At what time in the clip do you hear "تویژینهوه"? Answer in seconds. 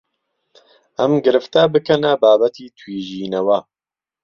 2.77-3.59